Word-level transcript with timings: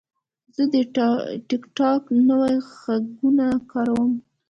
زه 0.55 0.63
د 0.73 0.75
ټک 1.47 1.63
ټاک 1.77 2.03
نوي 2.29 2.55
غږونه 2.81 3.45
کاروم. 3.71 4.11